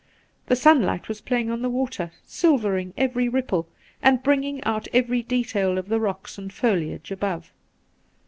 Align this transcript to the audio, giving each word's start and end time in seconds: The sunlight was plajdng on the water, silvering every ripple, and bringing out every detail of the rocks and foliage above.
The 0.47 0.55
sunlight 0.55 1.07
was 1.07 1.21
plajdng 1.21 1.53
on 1.53 1.61
the 1.61 1.69
water, 1.69 2.11
silvering 2.25 2.91
every 2.97 3.29
ripple, 3.29 3.67
and 4.01 4.23
bringing 4.23 4.63
out 4.63 4.87
every 4.93 5.21
detail 5.21 5.77
of 5.77 5.89
the 5.89 5.99
rocks 5.99 6.39
and 6.39 6.51
foliage 6.51 7.11
above. 7.11 7.51